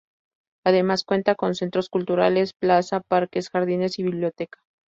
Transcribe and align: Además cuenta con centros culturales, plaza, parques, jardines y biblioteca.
Además 0.65 1.03
cuenta 1.03 1.35
con 1.35 1.53
centros 1.53 1.87
culturales, 1.87 2.53
plaza, 2.53 3.01
parques, 3.01 3.51
jardines 3.51 3.99
y 3.99 4.03
biblioteca. 4.03 4.57